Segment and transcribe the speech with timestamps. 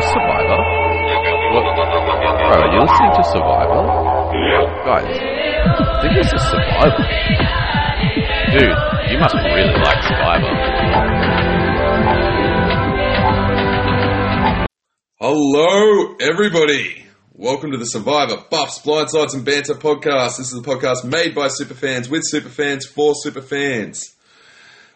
[0.00, 0.58] Survivor?
[1.54, 1.64] What?
[1.74, 3.82] Bro, are you listening to Survivor?
[4.84, 7.02] Guys, I think this is Survivor.
[8.52, 8.78] Dude,
[9.10, 10.52] you must really like Survivor.
[15.20, 17.04] Hello, everybody.
[17.32, 20.38] Welcome to the Survivor Buffs, Blindsides, and Banter podcast.
[20.38, 24.14] This is a podcast made by superfans with superfans for superfans.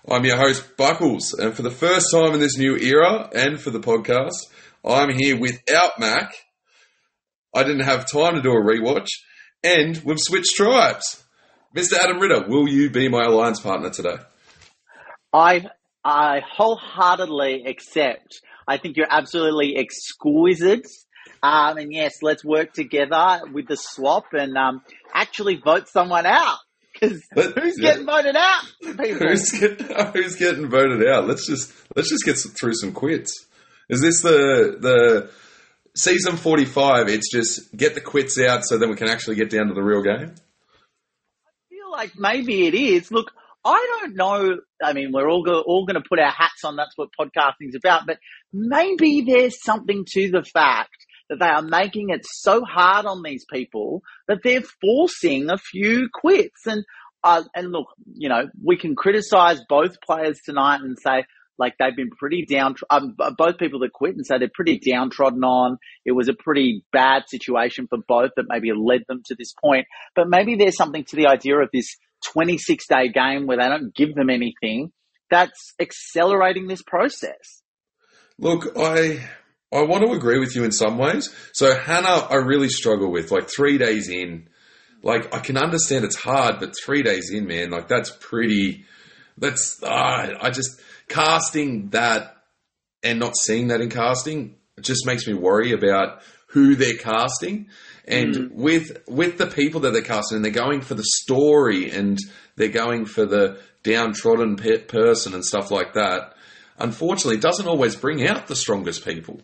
[0.09, 3.71] I'm your host, Buckles, and for the first time in this new era and for
[3.71, 4.34] the podcast,
[4.84, 6.34] I'm here without Mac.
[7.54, 9.08] I didn't have time to do a rewatch,
[9.62, 11.22] and we've switched tribes.
[11.77, 11.95] Mr.
[11.95, 14.16] Adam Rida, will you be my alliance partner today?
[15.32, 15.66] I
[16.05, 18.41] I wholeheartedly accept.
[18.66, 20.86] I think you're absolutely exquisite.
[21.42, 26.58] Um, and yes, let's work together with the swap and um, actually vote someone out.
[26.92, 27.91] Because who's yeah.
[27.91, 28.64] getting voted out?
[28.83, 29.80] Who's, get,
[30.14, 31.27] who's getting voted out?
[31.27, 33.46] Let's just let's just get through some quits.
[33.92, 35.30] Is this the the
[35.95, 37.08] season forty five?
[37.08, 39.83] It's just get the quits out so then we can actually get down to the
[39.83, 40.33] real game.
[41.47, 43.11] I feel like maybe it is.
[43.11, 44.61] Look, I don't know.
[44.83, 46.75] I mean, we're all go, all going to put our hats on.
[46.75, 48.06] That's what podcasting's about.
[48.06, 48.17] But
[48.50, 50.97] maybe there's something to the fact
[51.28, 56.08] that they are making it so hard on these people that they're forcing a few
[56.11, 56.67] quits.
[56.67, 56.83] And
[57.22, 61.27] uh, and look, you know, we can criticize both players tonight and say.
[61.58, 65.45] Like they've been pretty down, um, both people that quit and say they're pretty downtrodden
[65.45, 65.78] on.
[66.05, 69.86] It was a pretty bad situation for both that maybe led them to this point.
[70.17, 71.97] But maybe there's something to the idea of this
[72.33, 74.92] 26 day game where they don't give them anything
[75.33, 77.62] that's accelerating this process.
[78.39, 79.28] Look, I
[79.73, 81.34] I want to agree with you in some ways.
[81.55, 84.48] So Hannah, I really struggle with like three days in.
[85.03, 88.84] Like I can understand it's hard, but three days in, man, like that's pretty.
[89.38, 92.36] That's uh, I just casting that
[93.02, 97.69] and not seeing that in casting just makes me worry about who they're casting.
[98.06, 102.18] And with with the people that they're casting, and they're going for the story, and
[102.57, 106.34] they're going for the downtrodden pe- person and stuff like that.
[106.78, 109.40] Unfortunately, it doesn't always bring out the strongest people.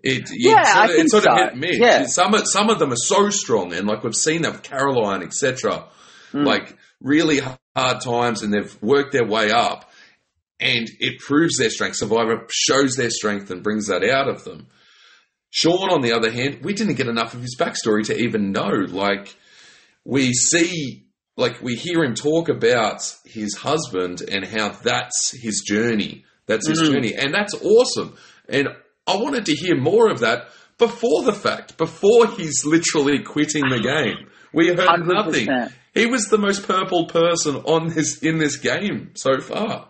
[0.00, 1.32] It, Yeah, sort I think it's sort so.
[1.32, 1.78] of hit miss.
[1.78, 2.06] Yeah.
[2.06, 5.22] Some of, some of them are so strong, and like we've seen that with Caroline,
[5.22, 5.84] etc.
[6.32, 6.46] Mm.
[6.46, 7.40] Like really
[7.74, 9.90] hard times, and they've worked their way up,
[10.60, 11.96] and it proves their strength.
[11.96, 14.66] Survivor shows their strength and brings that out of them.
[15.50, 18.70] Sean, on the other hand, we didn't get enough of his backstory to even know.
[18.70, 19.36] Like,
[20.04, 21.04] we see,
[21.36, 26.24] like, we hear him talk about his husband and how that's his journey.
[26.46, 26.92] That's his Mhm.
[26.92, 27.14] journey.
[27.14, 28.16] And that's awesome.
[28.48, 28.68] And
[29.06, 33.80] I wanted to hear more of that before the fact, before he's literally quitting the
[33.80, 34.28] game.
[34.54, 35.48] We heard nothing.
[35.94, 36.00] 100%.
[36.00, 39.88] He was the most purple person on this in this game so far.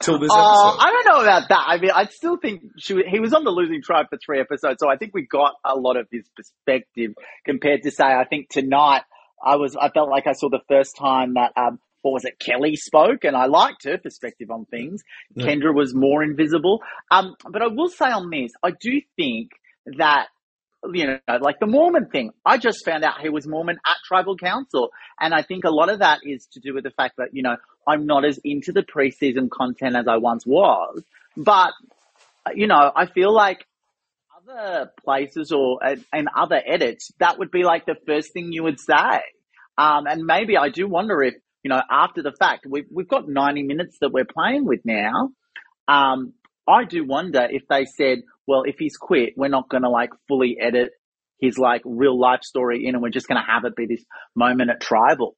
[0.00, 0.86] Till this Oh, episode.
[0.86, 1.64] I don't know about that.
[1.66, 4.76] I mean, I still think she, he was on the losing tribe for three episodes,
[4.78, 7.14] so I think we got a lot of his perspective
[7.44, 9.02] compared to say, I think tonight
[9.44, 12.38] I was, I felt like I saw the first time that, um, what was it,
[12.38, 15.02] Kellie spoke, and I liked her perspective on things.
[15.34, 15.46] Yeah.
[15.46, 16.80] Kendra was more invisible.
[17.10, 19.50] Um, but I will say on this, I do think
[19.98, 20.28] that
[20.84, 22.30] you know, like the Mormon thing.
[22.44, 24.90] I just found out he was Mormon at tribal council.
[25.20, 27.42] And I think a lot of that is to do with the fact that, you
[27.42, 27.56] know,
[27.86, 31.02] I'm not as into the preseason content as I once was.
[31.36, 31.72] But,
[32.54, 33.66] you know, I feel like
[34.36, 35.80] other places or,
[36.12, 39.20] and other edits, that would be like the first thing you would say.
[39.76, 43.28] Um, and maybe I do wonder if, you know, after the fact, we've, we've got
[43.28, 45.30] 90 minutes that we're playing with now.
[45.86, 46.34] Um,
[46.68, 50.10] I do wonder if they said, well, if he's quit, we're not going to like
[50.28, 50.90] fully edit
[51.40, 54.04] his like real life story in and we're just going to have it be this
[54.34, 55.36] moment at tribal.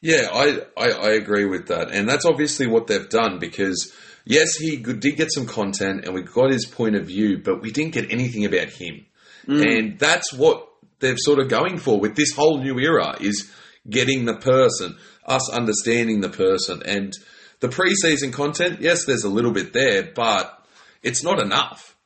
[0.00, 1.92] Yeah, I, I, I agree with that.
[1.92, 3.92] And that's obviously what they've done because,
[4.24, 7.70] yes, he did get some content and we got his point of view, but we
[7.70, 9.06] didn't get anything about him.
[9.46, 9.78] Mm.
[9.78, 10.66] And that's what
[10.98, 13.52] they're sort of going for with this whole new era is
[13.88, 16.82] getting the person, us understanding the person.
[16.84, 17.12] And
[17.62, 20.62] the preseason content, yes, there's a little bit there, but
[21.02, 21.96] it's not enough.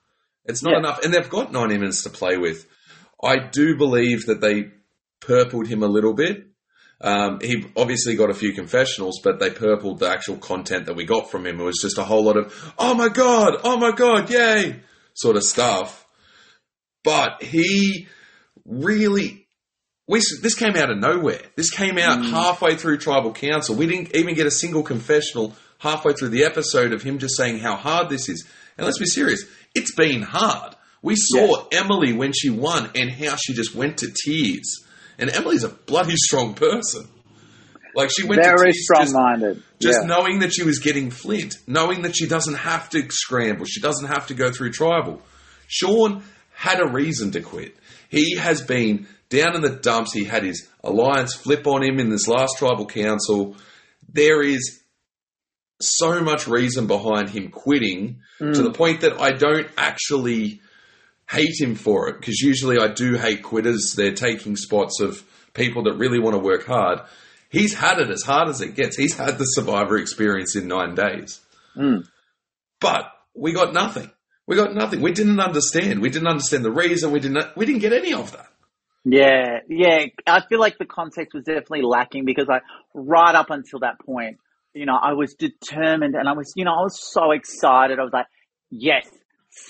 [0.45, 0.79] It's not Yeah.
[0.79, 1.01] enough.
[1.03, 2.67] And they've got 90 minutes to play with.
[3.23, 4.71] I do believe that they
[5.21, 6.45] purpled him a little bit.
[7.01, 11.05] Um, he obviously got a few confessionals, but they purpled the actual content that we
[11.05, 11.59] got from him.
[11.61, 14.81] It was just a whole lot of, oh my god, oh my god, yay,
[15.15, 16.07] sort of stuff.
[17.03, 18.09] But he
[18.65, 19.46] really,
[20.07, 21.43] we, this came out of nowhere.
[21.57, 22.31] This came out hmm.
[22.31, 23.75] halfway through Tribal Council.
[23.75, 27.59] We didn't even get a single confessional halfway through the episode of him just saying
[27.59, 28.47] how hard this is.
[28.79, 29.45] And let's be serious,
[29.75, 30.75] it's been hard.
[31.03, 34.85] We saw Emily when she won and how she just went to tears.
[35.19, 37.09] And Emily's a bloody strong person.
[37.95, 39.63] Like she went to Very strong just, minded.
[39.81, 40.07] just yeah.
[40.07, 44.09] knowing that she was getting flint, knowing that she doesn't have to scramble, she doesn't
[44.09, 45.23] have to go through tribal.
[45.67, 46.23] Sean
[46.53, 47.75] had a reason to quit.
[48.11, 50.13] He has been down in the dumps.
[50.13, 53.57] He had his alliance flip on him in this last tribal council.
[54.13, 54.83] There is
[55.81, 58.63] so much reason behind him quitting to hmm.
[58.63, 60.61] the point that I don't actually
[61.29, 63.95] hate him for it because usually I do hate quitters.
[63.95, 65.23] They're taking spots of
[65.55, 67.01] people that really want to work hard.
[67.51, 68.97] He's had it as hard as it gets.
[68.97, 71.41] He's had the survivor experience in nine days.
[71.75, 72.01] Hmm.
[72.81, 74.11] But we got nothing.
[74.47, 75.01] We got nothing.
[75.01, 76.01] We didn't understand.
[76.01, 77.11] We didn't understand the reason.
[77.11, 77.57] We didn't.
[77.57, 78.49] We didn't get any of that.
[79.09, 80.07] Yeah, yeah.
[80.27, 82.59] I feel like the context was definitely lacking because I,
[82.93, 84.39] right up until that point,
[84.75, 88.01] you know, I was determined and I was, you know, I was so excited.
[88.01, 88.27] I was like,
[88.69, 89.07] yes,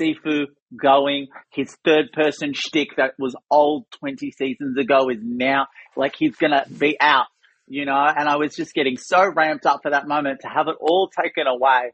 [0.00, 1.28] Sifu going.
[1.52, 5.66] His third person shtick that was old 20 seasons ago is now
[5.96, 7.26] like he's going to be out,
[7.68, 10.68] you know, and I was just getting so ramped up for that moment to have
[10.68, 11.92] it all taken away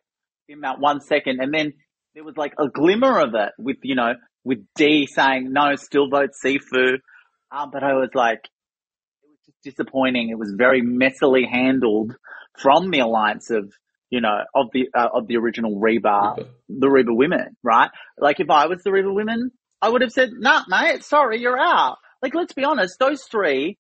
[0.49, 1.41] in that one second.
[1.41, 1.73] And then
[2.15, 4.13] there was like a glimmer of it with, you know,
[4.45, 6.99] with Dee saying, no, still vote Sifu.
[7.71, 8.49] But I was like,
[9.23, 10.31] it was just disappointing.
[10.31, 12.17] It was very messily handled
[12.59, 13.73] from the alliance of,
[14.11, 16.51] you know, of the, uh, of the original Reba, Reba.
[16.69, 17.91] the Reba women, right?
[18.19, 19.51] Like if I was the Reba women,
[19.81, 21.97] I would have said, nah, mate, sorry, you're out.
[22.23, 23.79] Like, let's be honest, those three,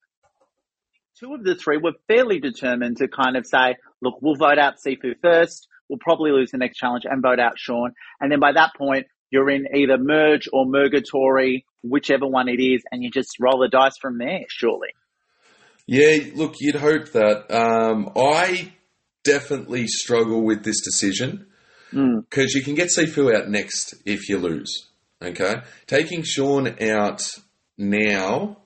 [1.21, 4.75] two of the three were fairly determined to kind of say, look, we'll vote out
[4.85, 5.69] Sifu first.
[5.89, 7.93] We'll probably lose the next challenge and vote out Sean.
[8.21, 12.83] And then by that point, you're in either merge or mergatory, whichever one it is,
[12.93, 14.89] and you just roll the dice from there, surely.
[15.87, 17.51] Yeah, look, you'd hope that.
[17.51, 18.73] Um, I
[19.25, 21.47] definitely struggle with this decision
[21.93, 22.25] Mm.
[22.29, 24.89] because you can get Sifu out next if you lose.
[25.21, 25.57] Okay,
[25.87, 27.21] taking Sean out
[27.77, 28.59] now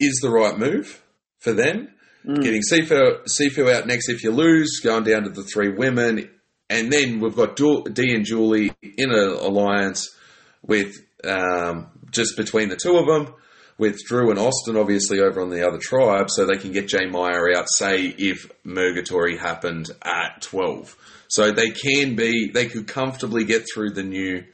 [0.00, 1.02] is the right move
[1.40, 1.88] for them.
[2.24, 2.42] Mm.
[2.42, 6.30] Getting Sifu, Sifu out next if you lose, going down to the three women,
[6.70, 10.14] and then we've got Du- Dee and Julie in an alliance
[10.62, 13.34] with um, just between the two of them,
[13.78, 17.06] with Drew and Austin obviously over on the other tribe, so they can get J.
[17.06, 17.66] Maya out.
[17.68, 20.96] Say if Mergatory happened at twelve,
[21.28, 24.44] so they can be, they could comfortably get through the new.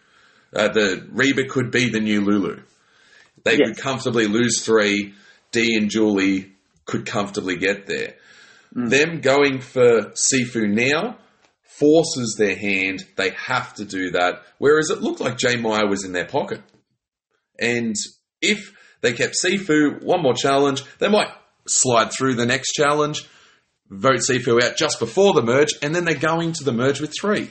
[0.54, 2.62] Uh, the Reba could be the new Lulu.
[3.44, 3.68] They Yes.
[3.68, 5.14] could comfortably lose three.
[5.52, 6.52] Dee and Julie
[6.84, 8.14] could comfortably get there.
[8.72, 11.16] Them going for Sifu now
[11.78, 13.04] forces their hand.
[13.16, 14.42] They have to do that.
[14.58, 15.56] Whereas it looked like J.
[15.56, 16.60] Maya was in their pocket.
[17.58, 17.94] And
[18.40, 21.30] if they kept Sifu, one more challenge, they might
[21.66, 23.26] slide through the next challenge,
[23.88, 27.12] vote Sifu out just before the merge, and then they're going to the merge with
[27.18, 27.50] three.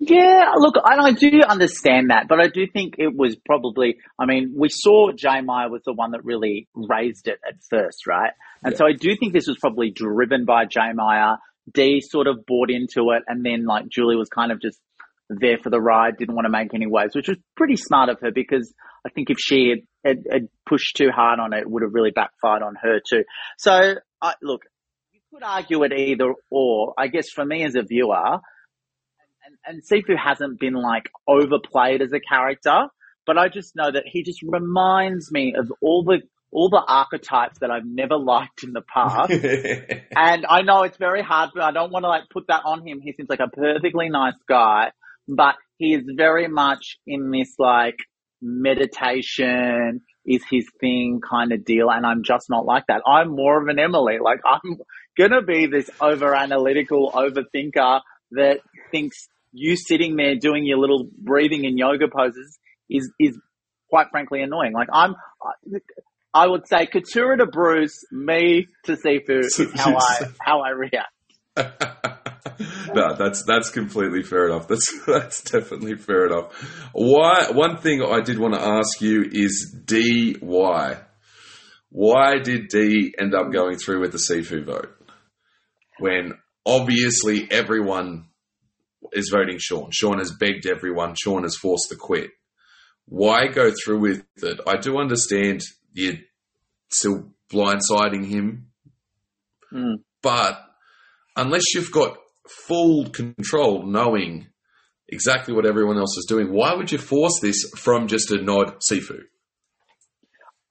[0.00, 4.26] Yeah, look, and I do understand that, but I do think it was probably, I
[4.26, 5.40] mean, we saw J.
[5.42, 8.30] Maya was the one that really raised it at first, right?
[8.62, 8.78] And Yeah.
[8.78, 10.92] so I do think this was probably driven by J.
[10.94, 11.38] Maya.
[11.72, 14.78] Dee sort of bought into it, and then like Julie was kind of just
[15.28, 18.18] there for the ride, didn't want to make any waves, which was pretty smart of
[18.20, 18.72] her because
[19.06, 21.92] I think if she had, had, had pushed too hard on it, it would have
[21.92, 23.24] really backfired on her too.
[23.58, 24.62] So, I look,
[25.12, 26.94] you could argue it either or.
[26.98, 28.38] I guess for me as a viewer,
[29.44, 32.88] and, and Sifu hasn't been like overplayed as a character,
[33.26, 37.58] but I just know that he just reminds me of all the all the archetypes
[37.60, 39.30] that I've never liked in the past.
[40.16, 42.86] and I know it's very hard, but I don't want to like put that on
[42.86, 43.00] him.
[43.02, 44.92] He seems like a perfectly nice guy,
[45.26, 47.96] but he is very much in this like
[48.40, 51.90] meditation is his thing kind of deal.
[51.90, 53.02] And I'm just not like that.
[53.06, 54.18] I'm more of an Emily.
[54.22, 54.78] Like I'm
[55.16, 58.00] going to be this over analytical overthinker
[58.32, 62.58] that thinks you sitting there doing your little breathing and yoga poses
[62.90, 63.38] is, is
[63.90, 64.72] quite frankly annoying.
[64.72, 65.14] Like I'm,
[66.34, 71.12] I would say Katurah to Bruce, me to Sifu is how I, how I react.
[72.94, 74.68] no, that's that's completely fair enough.
[74.68, 76.52] That's that's definitely fair enough.
[76.92, 77.50] Why?
[77.50, 80.36] One thing I did want to ask you is Dee.
[80.40, 80.98] Why?
[81.90, 84.94] Why did Dee end up going through with the Sifu vote
[85.98, 86.34] when
[86.66, 88.26] obviously everyone
[89.12, 89.90] is voting Sean?
[89.90, 91.14] Sean has begged everyone.
[91.20, 92.30] Sean has forced the quit.
[93.06, 94.60] Why go through with it?
[94.66, 96.14] I do understand you're
[96.90, 98.66] still blindsiding him,
[99.72, 99.96] Mm.
[100.22, 100.58] but
[101.36, 102.16] unless you've got
[102.66, 104.46] full control, knowing
[105.08, 108.80] exactly what everyone else is doing, why would you force this from just a nod
[108.80, 109.20] Sifu?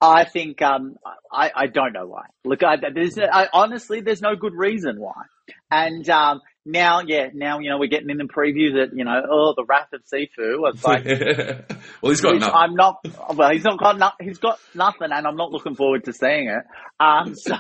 [0.02, 0.96] I think um,
[1.32, 2.26] I, I don't know why.
[2.46, 5.24] Look, I, there's I, honestly there's no good reason why.
[5.72, 9.22] And um, now, yeah, now you know we're getting in the preview that you know
[9.30, 10.70] oh the wrath of Sifu.
[10.74, 11.06] It's like
[12.02, 12.56] well, he's got which nothing.
[12.56, 12.98] I'm not.
[13.36, 16.50] Well, he's not got no, he's got nothing, and I'm not looking forward to seeing
[16.50, 16.64] it.
[17.00, 17.56] Um, so.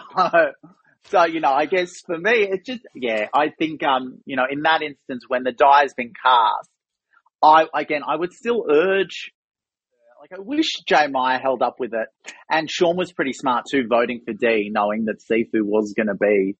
[1.09, 4.43] So, you know, I guess for me, it's just, yeah, I think, um, you know,
[4.51, 6.69] in that instance, when the die has been cast,
[7.41, 9.31] I again, I would still urge.
[10.19, 11.07] Like I wish J.
[11.07, 15.05] Maya held up with it, and Sean was pretty smart too, voting for Dee, knowing
[15.05, 16.57] that Sifu was going to be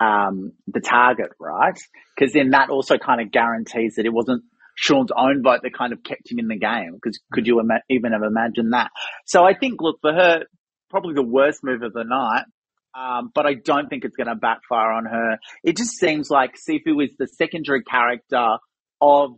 [0.00, 1.78] um, the target, right?
[2.16, 5.92] Because then that also kind of guarantees that it wasn't Sean's own vote that kind
[5.92, 6.92] of kept him in the game.
[6.94, 8.90] Because could you ima- even have imagined that?
[9.26, 10.44] So I think, look, for her,
[10.88, 12.44] probably the worst move of the night.
[12.94, 15.38] Um, but I don't think it's going to backfire on her.
[15.62, 18.56] It just seems like Sifu is the secondary character
[19.00, 19.30] of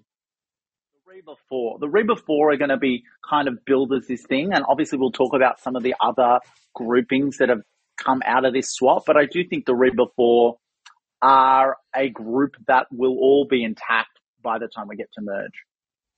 [0.95, 1.79] the Reba 4.
[1.81, 4.53] The Reba 4 are going to be kind of builders this thing.
[4.53, 6.39] And obviously we'll talk about some of the other
[6.75, 7.63] groupings that have
[8.03, 9.05] come out of this swap.
[9.07, 10.57] But I do think the Reba 4
[11.23, 15.53] are a group that will all be intact by the time we get to merge.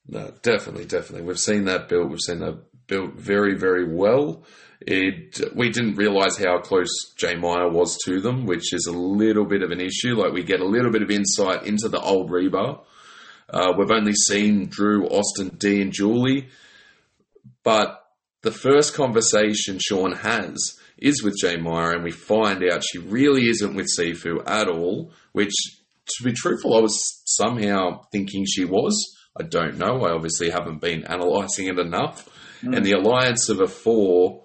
[0.07, 1.27] No, definitely, definitely.
[1.27, 2.11] We've seen that built.
[2.11, 4.45] We've seen that built very, very well.
[4.81, 7.37] It we didn't realize how close J.
[7.37, 10.17] Maya was to them, which is a little bit of an issue.
[10.17, 12.81] Like we get a little bit of insight into the old Reba.
[13.49, 16.49] Uh, we've only seen Drew, Austin, Dee, and Julie,
[17.63, 18.05] but
[18.43, 21.57] the first conversation Sean has is with J.
[21.57, 25.13] Maya, and we find out she really isn't with Sifu at all.
[25.33, 25.53] Which,
[26.17, 29.17] to be truthful, I was somehow thinking she was.
[29.39, 30.05] I don't know.
[30.05, 32.29] I obviously haven't been analysing it enough.
[32.63, 32.77] Mm.
[32.77, 34.45] And the alliance of a four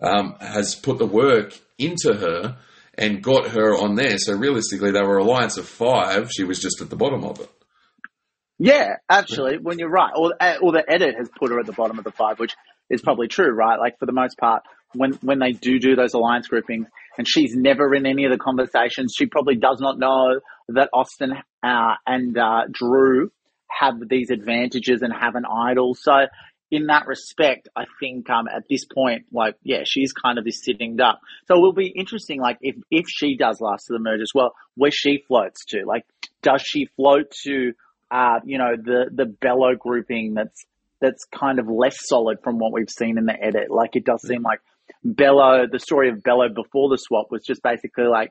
[0.00, 2.58] um, has put the work into her
[2.96, 4.18] and got her on there.
[4.18, 6.30] So realistically, they were alliance of five.
[6.30, 7.50] She was just at the bottom of it.
[8.58, 11.98] Yeah, actually, when you're right, or or the edit has put her at the bottom
[11.98, 12.54] of the five, which
[12.90, 13.78] is probably true, right?
[13.78, 16.86] Like for the most part, when when they do do those alliance groupings,
[17.18, 21.32] and she's never in any of the conversations, she probably does not know that Austin
[21.62, 23.30] uh, and uh, Drew
[23.68, 25.94] have these advantages and have an idol.
[25.94, 26.26] So
[26.70, 30.62] in that respect, I think um, at this point, like, yeah, she's kind of this
[30.64, 31.18] sitting duck.
[31.48, 34.30] So it will be interesting, like, if, if she does last to the merge as
[34.34, 35.84] well, where she floats to.
[35.84, 36.04] Like,
[36.42, 37.72] does she float to,
[38.10, 40.64] uh, you know, the, the Belo grouping that's,
[41.00, 43.70] that's kind of less solid from what we've seen in the edit?
[43.70, 44.60] Like, it does seem like
[45.06, 48.30] Belo, the story of Belo before the swap was just basically like,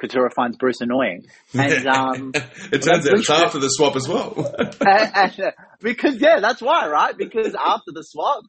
[0.00, 1.24] Katurah finds Bruce annoying.
[1.54, 4.54] And um, it turns out it's after the swap as well.
[4.58, 5.50] and, and, uh,
[5.80, 7.16] because yeah, that's why, right?
[7.16, 8.44] Because after the swap,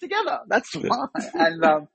[0.00, 0.40] together.
[0.48, 1.06] That's why.
[1.34, 1.88] And um,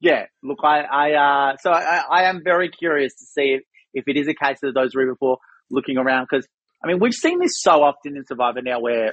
[0.00, 1.12] yeah, look, I, I
[1.52, 3.62] uh, so I, I, am very curious to see if,
[3.94, 5.38] if it is a case of those Reba Four
[5.70, 6.46] looking around because
[6.82, 9.12] I mean we've seen this so often in Survivor now where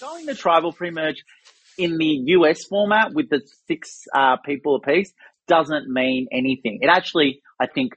[0.00, 1.16] going the tribal pre-merge
[1.80, 5.12] in the US format with the six uh, people apiece
[5.48, 6.78] doesn't mean anything.
[6.82, 7.94] It actually, I think,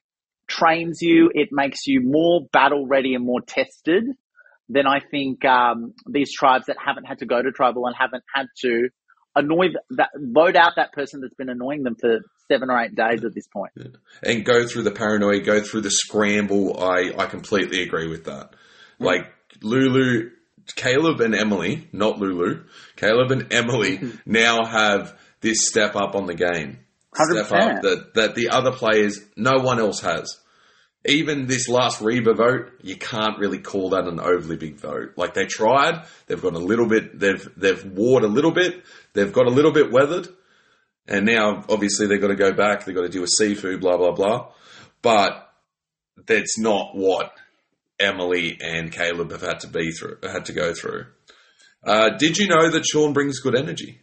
[0.47, 1.29] trains you.
[1.33, 4.05] It makes you more battle ready and more tested
[4.69, 8.23] than I think um, these tribes that haven't had to go to tribal and haven't
[8.33, 8.89] had to
[9.35, 13.23] annoy that vote out that person that's been annoying them for seven or eight days
[13.25, 13.71] at this point.
[13.75, 13.87] Yeah.
[14.23, 16.81] And go through the paranoia, go through the scramble.
[16.81, 18.51] I I completely agree with that.
[18.99, 19.05] Mm.
[19.05, 20.29] Like Lulu,
[20.75, 22.63] Kaleb and Emily, not Lulu,
[22.96, 24.12] Kaleb and Emily hmm.
[24.25, 26.79] now have this step up on the game.
[27.15, 27.46] 100%.
[27.46, 30.39] Step up that that the other players, no one else has
[31.05, 35.13] even this last Reba vote, you can't really call that an overly big vote.
[35.17, 39.34] Like they tried, they've got a little bit, they've they've warred a little bit, they've
[39.34, 40.29] got a little bit weathered,
[41.08, 43.98] and now obviously they've got to go back, they've got to deal with Sifu, blah
[43.98, 44.51] blah blah.
[45.01, 45.50] But
[46.25, 47.34] that's not what
[48.00, 51.05] Emily and Kaleb have had to be through, had to go through.
[51.85, 54.01] Uh, did you know that Sean brings good energy?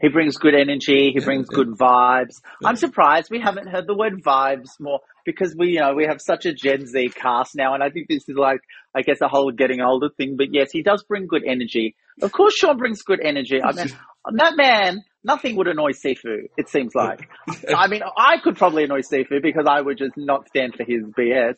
[0.00, 1.10] He brings good energy.
[1.12, 2.36] He brings good vibes.
[2.64, 6.20] I'm surprised we haven't heard the word vibes more because we, you know, we have
[6.20, 8.60] such a Gen Z cast now, and I think this is like,
[8.94, 10.36] I guess, a whole getting older thing.
[10.36, 11.96] But yes, he does bring good energy.
[12.22, 13.60] Of course, Sean brings good energy.
[13.60, 13.88] I mean,
[14.36, 16.48] that man, nothing would annoy Sifu.
[16.56, 17.28] It seems like.
[17.74, 21.02] I mean, I could probably annoy Sifu because I would just not stand for his
[21.18, 21.54] BS.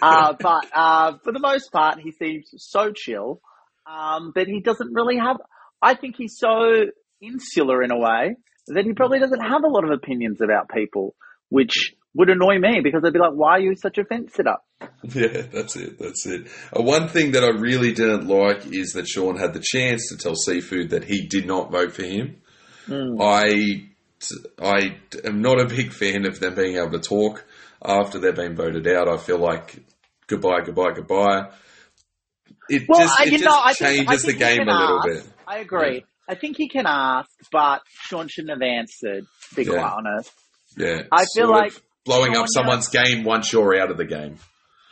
[0.00, 3.40] Uh, but uh, for the most part, he seems so chill
[3.86, 5.36] um, that he doesn't really have.
[5.80, 6.86] I think he's so
[7.20, 8.36] insular in a way
[8.68, 11.14] that he probably doesn't have a lot of opinions about people,
[11.48, 14.56] which would annoy me because I'd be like, why are you such a fence sitter?
[15.02, 15.98] Yeah, that's it.
[15.98, 16.46] That's it.
[16.76, 20.16] Uh, one thing that I really didn't like is that Sean had the chance to
[20.16, 22.41] tell Sifu that he did not vote for him.
[22.88, 23.20] Mm.
[23.20, 23.88] I,
[24.60, 27.44] I am not a big fan of them being able to talk
[27.84, 29.08] after they've been voted out.
[29.08, 29.82] I feel like
[30.26, 31.50] goodbye, goodbye, goodbye.
[32.68, 35.08] It well, just, it just know, changes think, the game a little ask.
[35.08, 35.32] bit.
[35.46, 35.94] I agree.
[35.96, 36.00] Yeah.
[36.28, 39.24] I think he can ask, but Sean shouldn't have answered.
[39.50, 39.72] To be yeah.
[39.72, 40.32] quite honest.
[40.76, 41.72] Yeah, I feel like
[42.04, 44.38] blowing Sean, up someone's game once you're out of the game.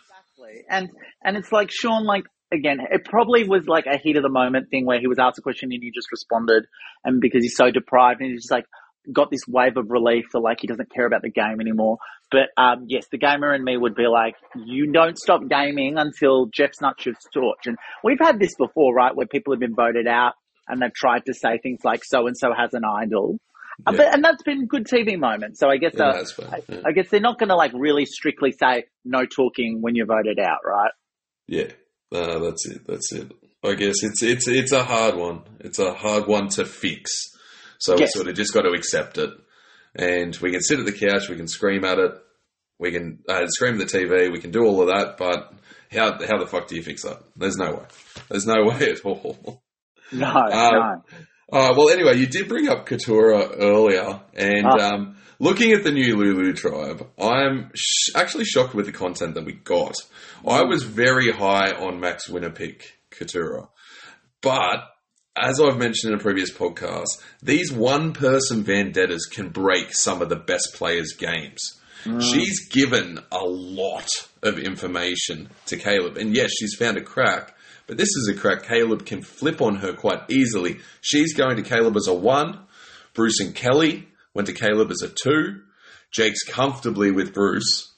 [0.03, 0.91] Exactly, and
[1.25, 4.71] and it's like Sean, like again, it probably was like a heat of the moment
[4.71, 6.65] thing where he was asked a question and he just responded,
[7.05, 8.67] and because he's so deprived, and he's just like,
[9.13, 11.99] got this wave of relief for like he doesn't care about the game anymore.
[12.31, 16.47] But um, yes, the gamer in me would be like, you don't stop gaming until
[16.47, 17.67] Jeff's Jeff Snutch's torch.
[17.67, 20.35] And we've had this before, right, where people have been voted out
[20.69, 23.39] and they've tried to say things like so and so has an idol.
[23.87, 23.97] Uh, Yeah.
[23.97, 25.59] But, and that's been good TV moments.
[25.59, 26.49] So I guess Yeah, uh, that's fair.
[26.49, 26.81] I, Yeah.
[26.85, 30.39] I guess they're not going to like really strictly say no talking when you're voted
[30.39, 30.93] out, right?
[31.49, 31.73] Yeah,
[32.13, 32.87] uh, that's it.
[32.87, 33.33] That's it.
[33.63, 35.43] I guess it's it's it's a hard one.
[35.61, 37.11] It's a hard one to fix.
[37.79, 38.11] So Yes.
[38.15, 39.31] we sort of just got to accept it,
[39.95, 42.13] and we can sit at the couch, we can scream at it,
[42.79, 45.17] we can uh, scream at the TV, we can do all of that.
[45.19, 45.53] But
[45.93, 47.23] how how the fuck do you fix that?
[47.37, 47.85] There's no way.
[48.29, 49.63] There's no way at all.
[50.13, 51.03] No, Um, no.
[51.53, 54.91] Uh, well, anyway, you did bring up Katurah earlier, and Ah.
[54.95, 59.45] um, looking at the new Lulu tribe, I'm sh- actually shocked with the content that
[59.45, 59.95] we got.
[60.47, 63.69] I was very high on Mac's Winnerpick Katurah,
[64.43, 64.85] but
[65.37, 67.07] as I've mentioned in a previous podcast,
[67.43, 71.61] these one-person vendettas can break some of the best players' games.
[72.21, 74.09] She's given a lot
[74.43, 77.55] of information to Kaleb, and yes, she's found a crack.
[77.91, 80.79] But this is a crack Kaleb can flip on her quite easily.
[81.01, 82.61] She's going to Kaleb as a one.
[83.15, 85.63] Bruce and Kellie went to Kaleb as a two.
[86.13, 87.93] Jake's comfortably with Bruce,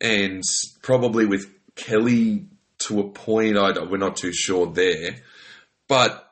[0.00, 0.42] and
[0.80, 2.46] probably with Kellie
[2.86, 3.58] to a point.
[3.58, 5.16] I we're not too sure there,
[5.88, 6.26] but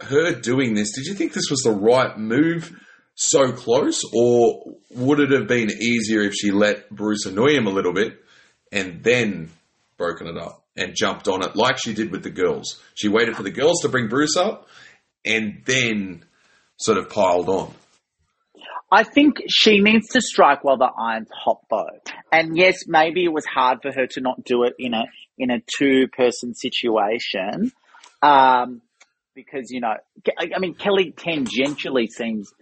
[0.00, 0.96] her doing this.
[0.96, 2.76] Did you think this was the right move?
[3.14, 7.70] So close, or would it have been easier if she let Bruce annoy him a
[7.70, 8.20] little bit
[8.72, 9.50] and then
[9.96, 12.80] broken it up and jumped on it like she did with the girls?
[12.94, 14.68] She waited for the girls to bring Bruce up
[15.24, 16.24] and then
[16.76, 17.74] sort of piled on.
[18.90, 22.00] I think she needs to strike while the iron's hot though.
[22.30, 25.04] And yes, maybe it was hard for her to not do it in a
[25.38, 27.72] in a two person situation.
[28.22, 28.82] Um,
[29.34, 29.94] because, you know,
[30.38, 32.52] I mean Kellie tangentially seems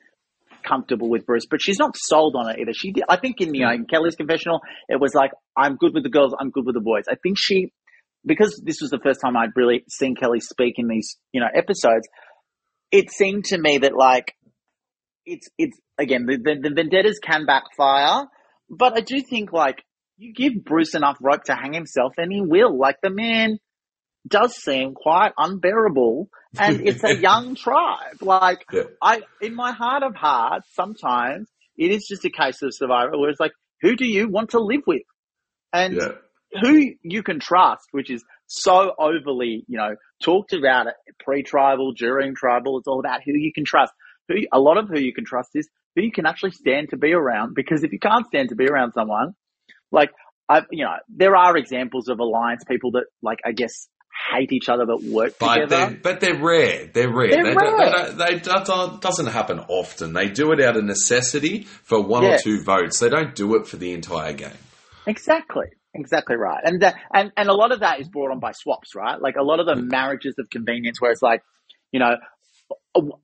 [0.65, 2.73] comfortable with Bruce, but she's not sold on it either.
[2.73, 5.93] She did, I think in you know in Kellie's confessional, it was like, I'm good
[5.95, 7.05] with the girls, I'm good with the boys.
[7.09, 7.71] I think she
[8.25, 11.49] because this was the first time I'd really seen Kellie speak in these, you know,
[11.55, 12.09] episodes,
[12.91, 14.35] it seemed to me that like
[15.27, 18.27] it's it's again the, the, the vendettas can backfire,
[18.71, 19.83] but I do think like
[20.17, 22.79] you give Bruce enough rope to hang himself, and he will.
[22.79, 23.59] Like the man
[24.27, 28.23] does seem quite unbearable, and it's a young tribe.
[28.23, 28.85] Like Yeah.
[29.03, 33.31] I, in my heart of hearts, sometimes it is just a case of survival where
[33.31, 35.03] it's like, who do you want to live with,
[35.73, 36.13] and Yeah.
[36.61, 42.35] Who you can trust, which is so overly, you know, talked about it pre-tribal, during
[42.35, 42.79] tribal.
[42.79, 43.93] It's all about who you can trust.
[44.29, 46.97] Who a lot of who you can trust is who you can actually stand to
[46.97, 47.55] be around.
[47.55, 49.35] Because if you can't stand to be around someone,
[49.91, 50.11] like
[50.49, 53.89] I, you know, there are examples of alliance people that, like, I guess,
[54.33, 55.77] hate each other but work But together.
[55.91, 56.87] they're, but they're rare.
[56.93, 57.31] They're rare.
[57.31, 57.91] They're they, Don't, they, rare.
[57.93, 60.13] don't, they that don't- doesn't happen often.
[60.13, 63.01] They do it out of necessity for one or two votes.
[63.01, 64.51] They don't do it for the entire game.
[65.07, 65.67] Exactly.
[65.95, 66.61] Exactly right.
[66.65, 69.21] And and, and a lot of that is brought on by swaps, right?
[69.21, 71.43] Like a lot of the marriages of convenience where it's like,
[71.93, 72.17] you know,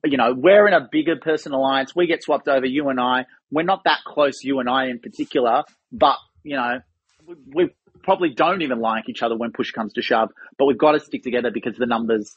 [0.05, 1.95] you know, we're in a bigger person alliance.
[1.95, 3.25] We get swapped over, you and I.
[3.51, 6.79] We're not that close, you and I in particular, but, you know,
[7.25, 7.69] we, we
[8.03, 10.99] probably don't even like each other when push comes to shove, but we've got to
[10.99, 12.35] stick together because the numbers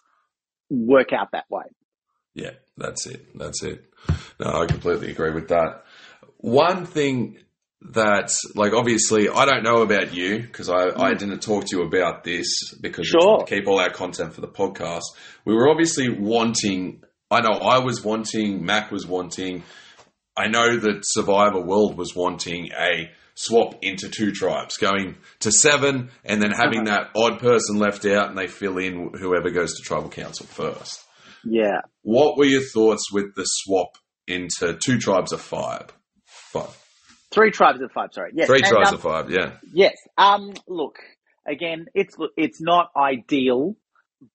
[0.70, 1.64] work out that way.
[2.34, 3.26] Yeah, that's it.
[3.36, 3.84] That's it.
[4.40, 5.84] No, I completely agree with that.
[6.38, 7.38] One thing
[7.92, 11.18] that, like, obviously, I don't know about you because I, I mm.
[11.18, 13.38] didn't talk to you about this because Sure.
[13.38, 15.02] to keep all our content for the podcast.
[15.44, 17.02] We were obviously wanting.
[17.30, 18.64] I know I was wanting.
[18.64, 19.64] Mac was wanting.
[20.36, 26.10] I know that Survivor World was wanting a swap into two tribes, going to seven,
[26.24, 27.08] and then having uh-huh.
[27.12, 31.04] that odd person left out, and they fill in whoever goes to tribal council first.
[31.44, 31.80] Yeah.
[32.02, 35.88] What were your thoughts with the swap into two tribes of five?
[36.24, 36.83] Five.
[37.32, 38.32] Three tribes of five, sorry.
[38.34, 38.46] Yes.
[38.46, 39.52] Three And, tribes um, of five, yeah.
[39.72, 39.96] Yes.
[40.16, 40.98] Um, look,
[41.46, 43.76] again, it's it's not ideal,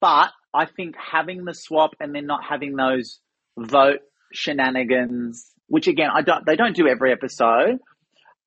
[0.02, 3.20] but I think having the swap and then not having those
[3.58, 4.00] vote
[4.34, 7.80] shenanigans, which again, I don't, they don't do every episode.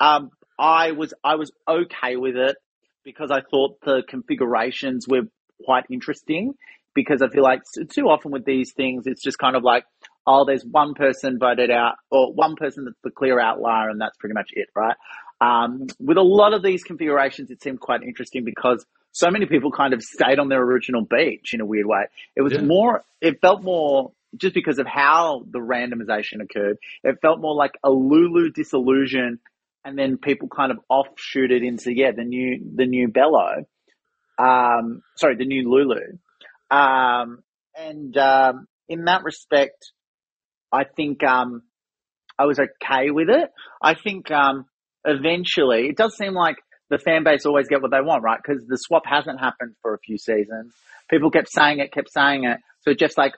[0.00, 2.56] Um, I was, I was okay with it
[3.04, 5.22] because I thought the configurations were
[5.64, 6.54] quite interesting
[6.94, 9.84] because I feel like too often with these things, it's just kind of like,
[10.26, 14.16] oh, there's one person voted out or one person that's the clear outlier and that's
[14.18, 14.96] pretty much it, right?
[15.40, 19.70] Um, with a lot of these configurations, it seemed quite interesting because so many people
[19.72, 22.04] kind of stayed on their original beach in a weird way.
[22.36, 22.62] It was Yeah.
[22.62, 26.78] more, it felt more just because of how the randomization occurred.
[27.02, 29.40] It felt more like a Lulu disillusion
[29.84, 33.64] and then people kind of offshoot it into, yeah, the new, the new Belo.
[34.38, 36.18] Um, sorry, the new Lulu.
[36.70, 37.42] Um,
[37.76, 39.90] and, um, in that respect,
[40.72, 41.62] I think, um,
[42.38, 43.50] I was okay with it.
[43.80, 44.66] I think um,
[45.04, 46.56] eventually it does seem like
[46.90, 48.38] the fan base always get what they want, right?
[48.42, 50.74] Because the swap hasn't happened for a few seasons.
[51.10, 52.58] People kept saying it, kept saying it.
[52.80, 53.32] So just like,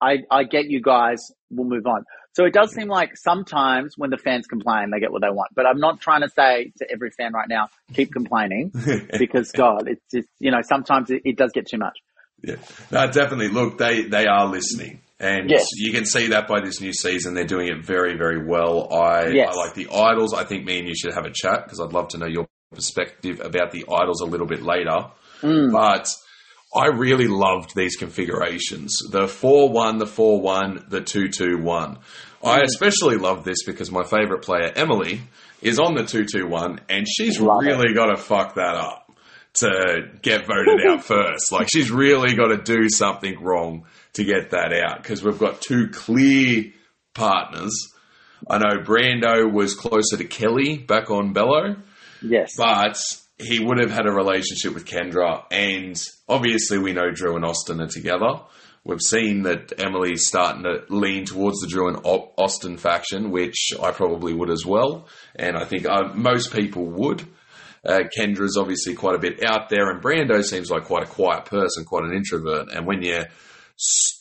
[0.00, 1.18] I, I get you guys,
[1.50, 2.04] we'll move on.
[2.32, 5.50] So it does seem like sometimes when the fans complain, they get what they want.
[5.54, 8.72] But I'm not trying to say to every fan right now, keep complaining
[9.18, 11.98] because God, it's just, you know, sometimes it, it does get too much.
[12.42, 12.56] Yeah,
[12.90, 13.48] no, definitely.
[13.48, 15.66] Look, they they are listening, and Yes.
[15.76, 17.34] you can see that by this new season.
[17.34, 18.92] They're doing it very, very well.
[18.92, 19.54] I Yes.
[19.54, 20.32] I like the idols.
[20.34, 22.48] I think me and you should have a chat because I'd love to know your
[22.72, 25.08] perspective about the idols a little bit later.
[25.42, 25.72] Mm.
[25.72, 26.08] But
[26.74, 31.96] I really loved these configurations: the four one, the four one, the two two one.
[32.42, 32.48] Mm.
[32.48, 35.20] I especially love this because my favorite player, Emily,
[35.60, 39.12] is on the two two one, and she's Love really got to fuck that up
[39.54, 41.52] to get voted out first.
[41.52, 45.60] Like she's really got to do something wrong to get that out because we've got
[45.60, 46.64] two clear
[47.14, 47.72] partners.
[48.48, 51.82] I know Brando was closer to Kellie back on Belo,
[52.22, 52.52] Yes.
[52.56, 52.96] but
[53.38, 55.96] he would have had a relationship with Kendra, and
[56.28, 58.40] obviously we know Drew and Austin are together.
[58.82, 63.90] We've seen that Emily's starting to lean towards the Drew and Austin faction, which I
[63.92, 67.26] probably would as well, and I think uh, most people would.
[67.84, 71.44] Uh, Kendra's obviously quite a bit out there, and Brando seems like quite a quiet
[71.46, 72.68] person, quite an introvert.
[72.74, 73.26] And when you're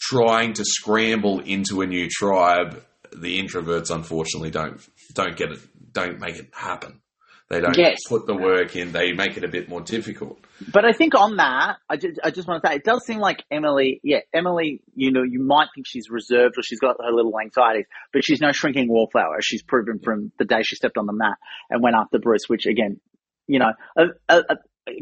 [0.02, 2.84] trying to scramble into a new tribe,
[3.16, 4.80] the introverts unfortunately don't
[5.14, 5.60] don't get it,
[5.94, 7.02] don't make it happen.
[7.50, 7.98] They don't Yes.
[8.08, 8.92] put the work in.
[8.92, 10.38] They make it a bit more difficult.
[10.72, 13.18] But I think on that, I just, I just want to say, it does seem
[13.18, 17.12] like Emily, yeah, Emily, you know, you might think she's reserved or she's got her
[17.12, 19.42] little anxieties, but she's no shrinking wallflower.
[19.42, 21.38] She's proven from the day she stepped on the mat
[21.72, 23.00] and went after Bruce, which again,
[23.48, 24.42] you know, uh, uh,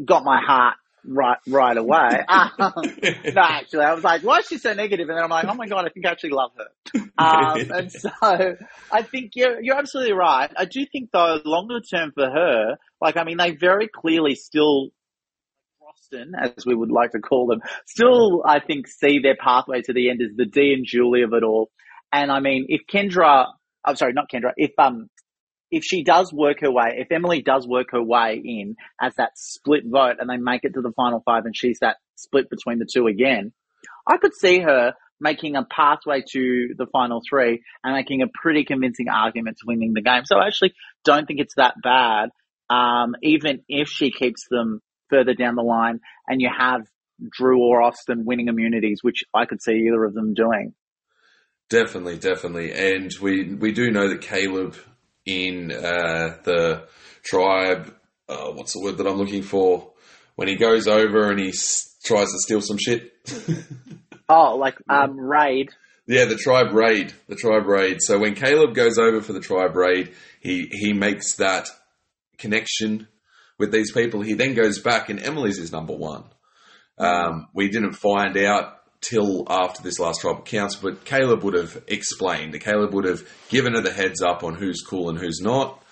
[0.06, 2.24] got my heart right, right away.
[2.28, 5.08] Um, no, actually, I was like, why is she so negative?
[5.08, 7.00] And then I'm like, oh my God, I think I actually love her.
[7.18, 8.10] Um, and so
[8.92, 10.50] I think you're, you're absolutely right.
[10.56, 14.90] I do think though, longer term for her, like, I mean, they very clearly still
[15.80, 19.92] Boston, as we would like to call them, still, I think, see their pathway to
[19.92, 21.70] the end as the Dee and Julie of it all.
[22.12, 23.46] And I mean, if Kendra,
[23.84, 25.08] I'm sorry, not Kendra, if, um,
[25.70, 29.32] if she does work her way, if Emily does work her way in as that
[29.36, 32.78] split vote and they make it to the final five and she's that split between
[32.78, 33.52] the two again,
[34.06, 38.64] I could see her making a pathway to the final three and making a pretty
[38.64, 40.24] convincing argument to winning the game.
[40.24, 42.30] So I actually don't think it's that bad.
[42.70, 46.82] Um, even if she keeps them further down the line and you have
[47.30, 50.74] Drew or Austin winning immunities, which I could see either of them doing.
[51.68, 54.74] Definitely, definitely, and we we do know that Kaleb
[55.28, 56.88] in uh, the
[57.22, 57.94] tribe,
[58.28, 59.92] uh, what's the word that I'm looking for?
[60.36, 63.12] When he goes over and he s- tries to steal some shit.
[64.30, 65.70] Oh, like, um, Raid.
[66.06, 67.14] Yeah, the tribe raid.
[67.28, 68.02] The tribe raid.
[68.02, 71.66] So when Kaleb goes over for the tribe raid, he he makes that
[72.36, 73.08] connection
[73.58, 74.20] with these people.
[74.20, 76.24] He then goes back, and Emily's his number one.
[76.98, 81.82] Um, we didn't find out till after this last tribal council, but Kaleb would have
[81.86, 82.54] explained.
[82.60, 85.82] Kaleb would have given her the heads up on who's cool and who's not.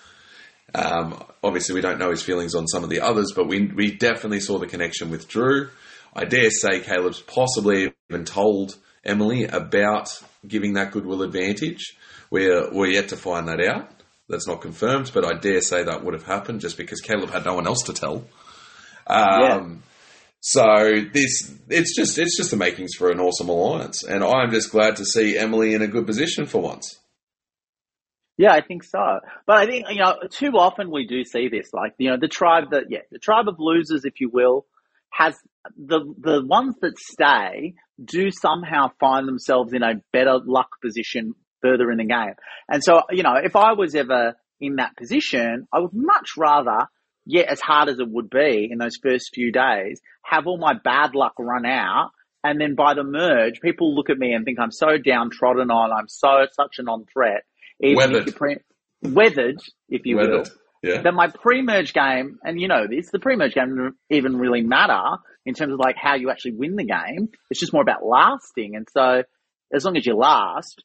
[0.75, 3.91] Um, obviously, we don't know his feelings on some of the others, but we we
[3.91, 5.69] definitely saw the connection with Drew.
[6.13, 10.09] I dare say Kaleb's possibly even told Emily about
[10.45, 11.95] giving that goodwill advantage.
[12.29, 13.91] We're we're yet to find that out.
[14.27, 17.45] That's not confirmed, but I dare say that would have happened just because Kaleb had
[17.45, 18.25] no one else to tell.
[19.07, 19.83] Um,
[20.39, 20.63] So
[21.13, 24.95] this it's just it's just the makings for an awesome alliance, and I'm just glad
[24.97, 26.99] to see Emily in a good position for once.
[28.37, 29.19] Yeah, I think so.
[29.47, 32.27] But I think, you know, too often we do see this, like, you know, the
[32.27, 34.67] tribe that, yeah, the tribe of losers, if you will,
[35.09, 35.35] has
[35.75, 37.73] the, the ones that stay
[38.03, 42.35] do somehow find themselves in a better luck position further in the game.
[42.69, 46.87] And so, you know, if I was ever in that position, I would much rather,
[47.27, 50.73] yeah, as hard as it would be in those first few days, have all my
[50.73, 52.11] bad luck run out.
[52.43, 55.91] And then by the merge, people look at me and think I'm so downtrodden on,
[55.91, 57.43] I'm so, such a non-threat.
[57.81, 58.15] Even Weathered.
[58.15, 58.57] if you pre-
[59.03, 59.59] weathered,
[59.89, 60.49] if you will Weathered.
[60.81, 61.01] Yeah.
[61.01, 65.17] that my pre-merge game, and you know this, the pre-merge game doesn't even really matter
[65.45, 67.29] in terms of like how you actually win the game.
[67.49, 68.75] It's just more about lasting.
[68.75, 69.23] And so
[69.73, 70.83] as long as you last,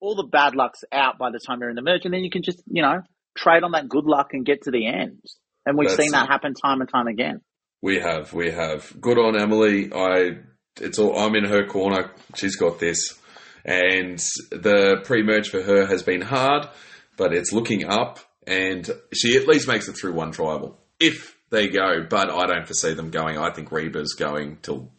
[0.00, 2.30] all the bad luck's out by the time you're in the merge, and then you
[2.30, 3.00] can just, you know,
[3.36, 5.20] trade on that good luck and get to the end.
[5.66, 7.42] And we've That's seen that happen time and time again.
[7.82, 8.98] We have, we have.
[9.00, 9.92] Good on Emily.
[9.92, 10.38] I,
[10.80, 11.18] it's all.
[11.18, 12.12] I'm in her corner.
[12.36, 13.18] She's got this,
[13.64, 14.18] and
[14.50, 16.68] the pre-merge for her has been hard,
[17.16, 21.68] but it's looking up, and she at least makes it through one tribal if they
[21.68, 22.06] go.
[22.08, 23.36] But I don't foresee them going.
[23.36, 24.92] I think Reba's going till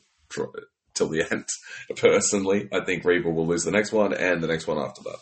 [0.94, 1.46] till the end.
[1.96, 5.20] Personally, I think Reba will lose the next one and the next one after that.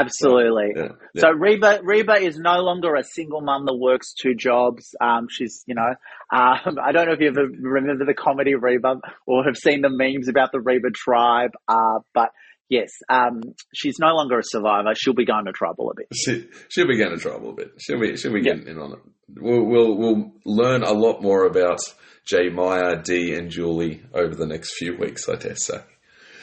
[0.00, 0.72] Absolutely.
[0.76, 1.20] Yeah, yeah.
[1.20, 4.94] So Reba Reba is no longer a single mum that works two jobs.
[5.00, 5.94] Um, she's you know
[6.32, 9.90] um, I don't know if you ever remember the comedy Reba or have seen the
[9.90, 11.52] memes about the Reba tribe.
[11.68, 12.30] Uh, but
[12.68, 13.42] yes, um,
[13.74, 14.94] she's no longer a survivor.
[14.96, 16.08] She'll be going to trouble a bit.
[16.14, 17.72] She, she'll be going to trouble a bit.
[17.78, 18.98] She'll be she'll be getting in on it.
[19.40, 21.78] We'll, we'll we'll learn a lot more about
[22.24, 22.48] J.
[22.50, 25.28] Maya, Dee, and Julie over the next few weeks.
[25.28, 25.80] I dare say.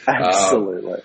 [0.06, 1.00] Absolutely.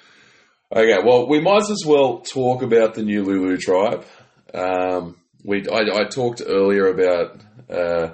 [0.76, 4.06] Okay, well, we might as well talk about the new Lulu tribe.
[4.54, 8.14] Um, we I, I talked earlier about uh,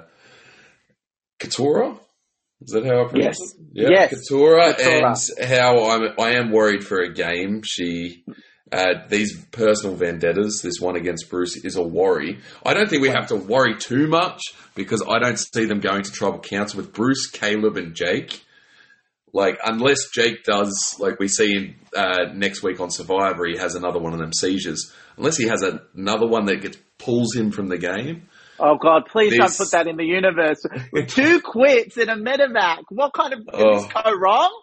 [1.38, 1.98] Katurah.
[2.62, 3.54] Is that how I pronounce Yes.
[3.54, 3.60] it?
[3.72, 4.14] Yeah, Yes.
[4.30, 5.30] Katurah, Katurah.
[5.40, 7.60] and how I'm I am worried for a game.
[7.64, 8.24] She
[8.72, 12.38] uh, these personal vendettas, this one against Bruce, is a worry.
[12.64, 14.40] I don't think we have to worry too much
[14.74, 18.42] because I don't see them going to tribal council with Bruce, Kaleb, and Jake.
[19.36, 23.74] Like unless Jake does, like we see in, uh, next week on Survivor, he has
[23.74, 24.90] another one of them seizures.
[25.18, 28.28] Unless he has a, another one that gets pulls him from the game.
[28.58, 29.02] Oh God!
[29.12, 30.64] Please don't put that in the universe.
[31.08, 32.84] Two quits in a medevac.
[32.88, 33.74] What kind of Oh.
[33.74, 34.62] this go wrong?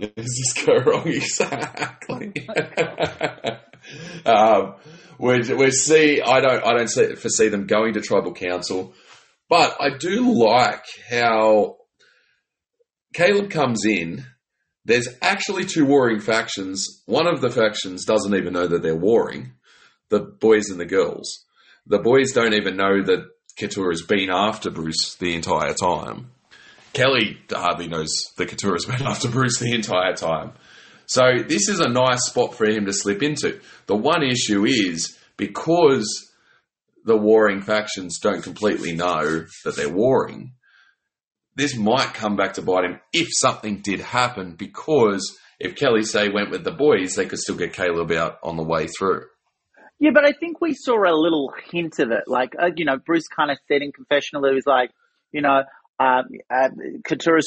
[0.00, 2.32] Does this go wrong exactly?
[4.24, 4.76] um,
[5.18, 6.22] we we see.
[6.22, 6.64] I don't.
[6.64, 8.94] I don't see, foresee them going to tribal council,
[9.50, 11.76] but I do like how
[13.14, 14.24] Kaleb comes in.
[14.84, 17.02] There's actually two warring factions.
[17.06, 19.52] One of the factions doesn't even know that they're warring.
[20.10, 21.44] The boys and the girls.
[21.86, 23.24] The boys don't even know that
[23.58, 26.32] Katurah has been after Bruce the entire time.
[26.92, 30.52] Kellie hardly knows that Katurah's been after Bruce the entire time.
[31.06, 33.60] So this is a nice spot for him to slip into.
[33.86, 36.32] The one issue is because
[37.04, 40.52] the warring factions don't completely know that they're warring,
[41.56, 46.28] this might come back to bite him if something did happen because if Kellie, say,
[46.28, 49.26] went with the boys, they could still get Kaleb out on the way through.
[50.00, 52.24] Yeah, but I think we saw a little hint of it.
[52.26, 54.90] Like, uh, you know, Bruce kind of said in confessional, he was like,
[55.32, 55.62] you know,
[56.00, 56.68] um, uh,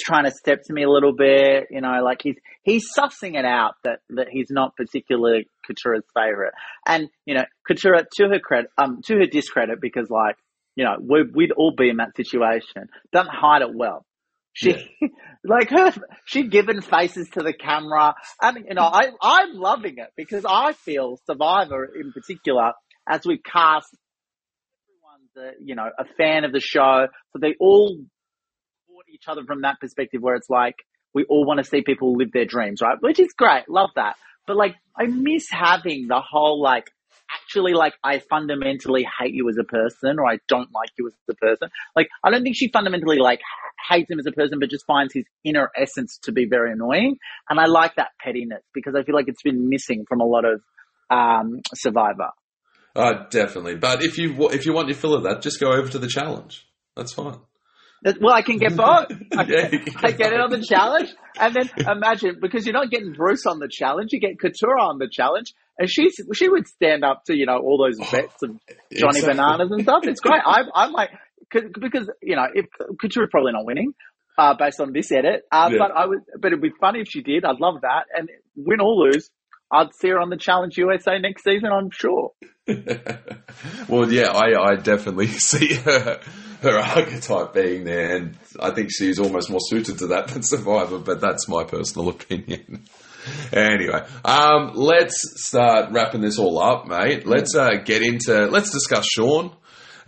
[0.06, 1.68] trying to step to me a little bit.
[1.70, 6.54] You know, like he's he's sussing it out that that he's not particularly Katurah's favorite.
[6.88, 10.38] And you know, Katurah to her credit, um, to her discredit, because like,
[10.78, 12.88] you know, we, we'd all be in that situation.
[13.12, 14.06] Doesn't hide it well.
[14.54, 14.76] She,
[15.44, 15.92] like her,
[16.26, 20.74] she'd given faces to the camera, and you know, I I'm loving it because I
[20.74, 22.74] feel Survivor in particular,
[23.10, 23.96] as we cast,
[24.88, 27.98] everyone's a, you know a fan of the show, so they all
[28.86, 30.76] support each other from that perspective, where it's like
[31.14, 32.98] we all want to see people live their dreams, right?
[33.00, 34.16] Which is great, love that.
[34.46, 36.92] But like, I miss having the whole like
[37.32, 41.14] actually like I fundamentally hate you as a person or I don't like you as
[41.30, 41.70] a person.
[41.96, 43.42] Like I don't think she fundamentally like
[43.90, 47.18] hates him as a person but just finds his inner essence to be very annoying.
[47.50, 50.46] And I like that pettiness because I feel like it's been missing from a lot
[50.46, 50.62] of
[51.10, 52.32] um Survivor.
[52.96, 53.76] Uh, definitely.
[53.76, 56.08] But if you if you want your fill of that, just go over to the
[56.08, 56.68] challenge.
[56.96, 57.40] That's fine.
[58.22, 59.08] Well, I can get both.
[59.38, 62.90] I, Yeah, can I get it on the challenge, and then imagine because you're not
[62.92, 66.68] getting Bruce on the challenge, you get Katurah on the challenge, and she's she would
[66.68, 68.52] stand up to you know all those bets of
[68.94, 69.34] Johnny Exactly.
[69.34, 70.02] Bananas and stuff.
[70.04, 70.42] It's great.
[70.46, 71.10] I'm I'm like
[71.52, 72.66] 'cause- because you know if
[73.04, 73.94] Katurah's probably not winning.
[74.40, 75.80] Uh, based on this edit, uh, Yeah.
[75.80, 77.44] but I would, but it'd be funny if she did.
[77.44, 79.32] I'd love that, and win or lose,
[79.72, 81.70] I'd see her on the Challenge USA next season.
[81.72, 82.34] I'm sure.
[83.90, 86.20] well, yeah, I, I definitely see her,
[86.62, 91.00] her archetype being there, and I think she's almost more suited to that than Survivor,
[91.00, 92.86] but that's my personal opinion.
[93.52, 97.26] anyway, um, let's start wrapping this all up, mate.
[97.28, 99.52] Let's uh, get into, let's discuss Sean.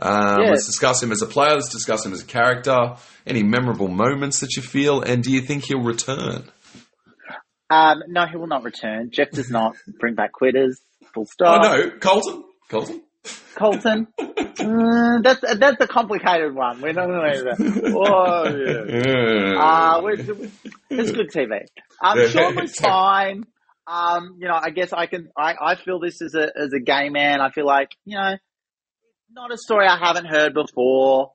[0.02, 0.52] Um, Yeah.
[0.52, 2.96] Let's discuss him as a player, let's discuss him as a character.
[3.28, 6.44] Any memorable moments that you feel, and do you think he'll return?
[7.70, 9.12] Um, no, he will not return.
[9.12, 10.80] Jeff does not bring back quitters.
[11.14, 11.62] Full Oh, stop.
[11.64, 12.44] no, Colton?
[12.70, 13.02] Colton?
[13.56, 14.08] Colton.
[14.18, 16.82] Mm, that's that's a complicated one.
[16.82, 17.94] We're not going to.
[17.96, 19.62] Oh yeah.
[19.62, 20.14] Uh, we're,
[20.90, 21.66] it's good TV.
[22.02, 23.46] Um, Sean was fine.
[23.88, 25.30] Um, you know, I guess I can.
[25.36, 27.42] I, I feel this as a as a gay man.
[27.42, 28.36] I feel like you know,
[29.32, 31.32] not a story I haven't heard before.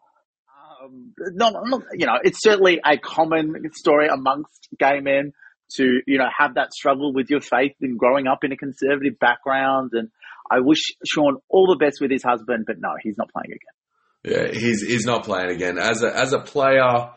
[0.83, 5.33] Um, not, not you know, it's certainly a common story amongst gay men
[5.77, 9.19] to you know have that struggle with your faith in growing up in a conservative
[9.19, 9.91] background.
[9.93, 10.11] And
[10.51, 13.75] I wish Sean all the best with his husband, but no, he's not playing again.
[14.25, 17.11] Yeah, he's he's not playing again as a as a player.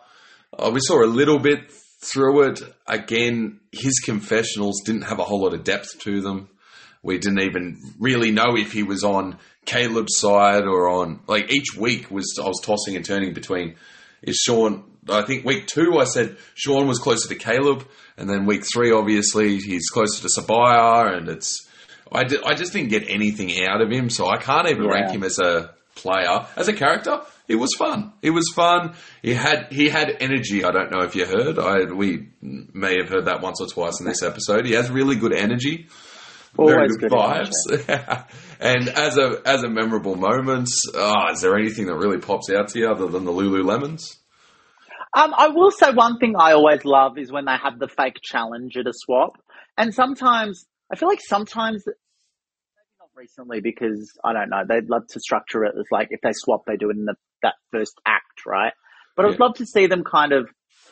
[0.57, 2.61] Uh, we saw a little bit through it.
[2.85, 6.49] Again, his confessionals didn't have a whole lot of depth to them.
[7.03, 11.75] We didn't even really know if he was on Kaleb's side or on like each
[11.77, 13.75] week was I was tossing and turning between
[14.21, 14.83] is Sean.
[15.09, 17.85] I think week two I said Sean was closer to Kaleb,
[18.17, 21.66] and then week three obviously he's closer to Sabiyah, and it's
[22.11, 24.91] I, I just didn't get anything out of him, so I can't even Yeah.
[24.91, 26.45] rank him as a player.
[26.55, 28.13] As a character, it was fun.
[28.21, 28.93] It was fun.
[29.21, 30.63] He had he had energy.
[30.63, 31.57] I don't know if you heard.
[31.59, 34.65] I we may have heard that once or twice in this episode.
[34.65, 35.87] He has really good energy.
[36.55, 38.25] very Always good, good vibes.
[38.59, 42.69] and as a as a memorable moment, oh, is there anything that really pops out
[42.69, 44.17] to you other than the Lululemons?
[45.13, 48.17] Um, I will say one thing I always love is when they have the fake
[48.21, 49.41] challenge at a swap.
[49.77, 51.97] And sometimes, I feel like sometimes, maybe
[52.99, 56.31] not recently because I don't know, they'd love to structure it as like if they
[56.33, 58.73] swap, they do it in the, that first act, right?
[59.15, 60.47] But I'd love to see them kind of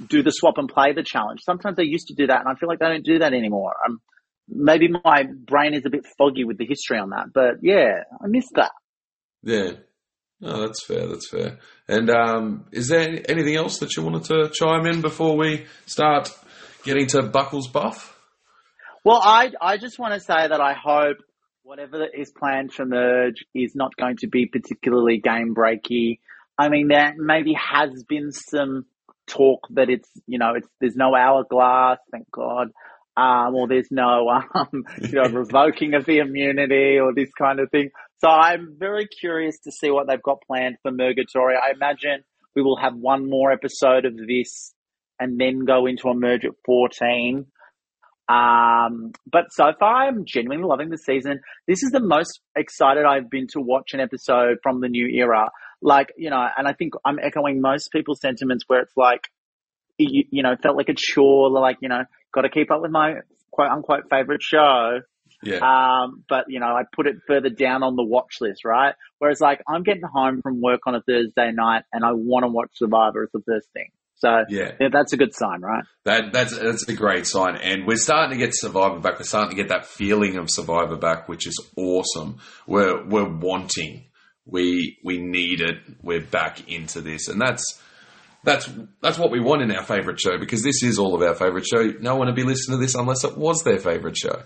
[0.07, 1.41] do the swap and play the challenge.
[1.43, 3.73] Sometimes they used to do that and I feel like they don't do that anymore.
[3.87, 3.99] Um,
[4.49, 8.27] maybe my brain is a bit foggy with the history on that, but yeah, I
[8.27, 8.71] miss that.
[9.43, 9.71] Yeah.
[10.41, 11.07] No, that's fair.
[11.07, 11.59] That's fair.
[11.87, 16.29] And um, is there anything else that you wanted to chime in before we start
[16.83, 18.14] getting to Buckles Buff?
[19.05, 21.17] Well, I I just want to say that I hope
[21.61, 26.17] whatever is planned for merge is not going to be particularly game breaky.
[26.57, 28.87] I mean, there maybe has been some
[29.27, 32.69] talk that it's you know it's there's no hourglass, thank God,
[33.15, 37.69] um, or there's no um, you know revoking of the immunity or this kind of
[37.69, 37.91] thing.
[38.17, 41.55] So I'm very curious to see what they've got planned for Mergatory.
[41.55, 42.23] I imagine
[42.55, 44.73] we will have one more episode of this
[45.19, 47.45] and then go into a merge at 14.
[48.27, 51.41] Um, but so far, I'm genuinely loving the season.
[51.67, 55.49] This is the most excited I've been to watch an episode from the new era.
[55.81, 59.21] Like, you know, and I think I'm echoing most people's sentiments where it's like,
[59.97, 62.91] you, you know, felt like a chore, like, you know, got to keep up with
[62.91, 63.15] my
[63.51, 65.01] quote unquote favorite show.
[65.43, 65.59] Yeah.
[65.59, 68.95] Um, but you know, I put it further down on the watch list, right?
[69.19, 72.47] Whereas like I'm getting home from work on a Thursday night and I want to
[72.47, 73.89] watch Survivor as the first thing.
[74.17, 74.71] So yeah.
[74.79, 75.83] yeah, that's a good sign, right?
[76.05, 79.19] That that's that's a great sign, and we're starting to get Survivor back.
[79.19, 82.37] We're starting to get that feeling of Survivor back, which is awesome.
[82.65, 84.05] We're we're wanting,
[84.45, 85.79] we we need it.
[86.01, 87.81] We're back into this, and that's
[88.45, 88.69] that's
[89.01, 91.65] that's what we want in our favorite show because this is all of our favorite
[91.65, 91.93] show.
[91.99, 94.43] No one would be listening to this unless it was their favorite show.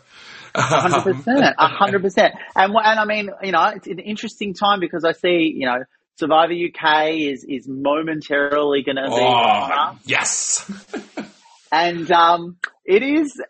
[0.56, 2.34] hundred percent, a hundred percent.
[2.56, 5.84] And and I mean, you know, it's an interesting time because I see, you know,
[6.20, 10.70] Survivor UK is is momentarily going to be Oh yes,
[11.72, 13.42] and um, it is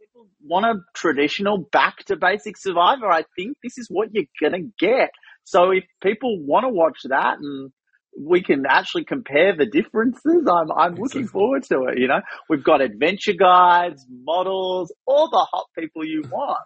[0.00, 3.08] people want a traditional back to basic Survivor.
[3.08, 5.10] I think this is what you're going to get.
[5.44, 7.70] So if people want to watch that and
[8.18, 10.46] we can actually compare the differences.
[10.50, 11.98] I'm, I'm looking forward to it.
[11.98, 16.58] You know, we've got adventure guides, models, all the hot people you want.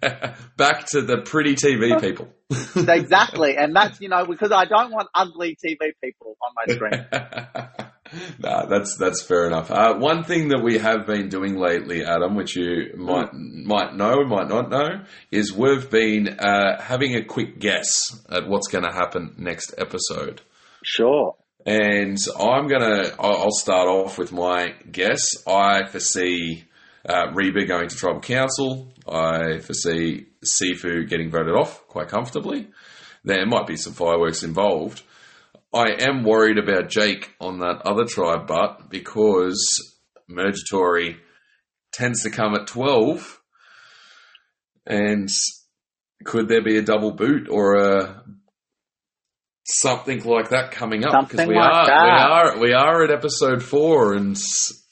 [0.56, 2.28] back to the pretty TV people.
[2.88, 3.56] exactly.
[3.56, 7.06] And that's, you know, because I don't want ugly TV people on my screen.
[8.38, 9.70] nah, that's that's fair enough.
[9.70, 14.14] Uh, one thing that we have been doing lately, Adam, which you might might know,
[14.14, 18.84] or might not know, is we've been uh, having a quick guess at what's going
[18.84, 20.40] to happen next episode.
[20.90, 21.36] Sure.
[21.66, 25.22] And I'm gonna, I'll start off with my guess.
[25.46, 26.64] I foresee
[27.06, 28.90] uh, Reba going to tribal council.
[29.06, 32.68] I foresee Sifu getting voted off quite comfortably.
[33.22, 35.02] There might be some fireworks involved.
[35.74, 41.18] I am worried about Jake on that other tribe, but because Mergatory
[41.92, 43.40] tends to come at 12,
[44.86, 45.28] and
[46.24, 48.22] could there be a double boot or a
[49.68, 51.12] something like that coming up?
[51.12, 52.02] Something we like are that.
[52.04, 54.36] we are we are at episode four and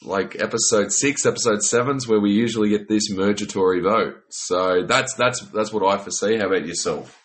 [0.02, 4.22] like episode six, episode sevens where we usually get this mergatory vote.
[4.28, 6.36] So that's that's that's what I foresee.
[6.38, 7.22] How about yourself?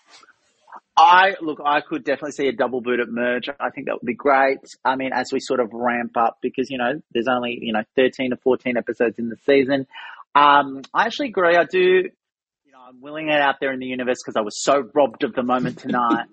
[0.98, 3.50] I look, I could definitely see a double boot at merge.
[3.60, 4.60] I think that would be great.
[4.84, 7.84] I mean, as we sort of ramp up, because you know, there's only you know
[7.96, 9.88] 13 to 14 episodes in the season.
[10.36, 11.56] Um, I actually agree.
[11.56, 11.80] I do.
[11.80, 15.24] You know, I'm willing it out there in the universe because I was so robbed
[15.24, 16.28] of the moment tonight.